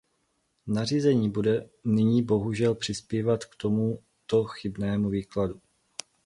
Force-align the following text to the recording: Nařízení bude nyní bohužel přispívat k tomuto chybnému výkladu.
Nařízení 0.67 1.29
bude 1.29 1.69
nyní 1.85 2.23
bohužel 2.23 2.75
přispívat 2.75 3.45
k 3.45 3.55
tomuto 3.55 4.43
chybnému 4.45 5.09
výkladu. 5.09 5.61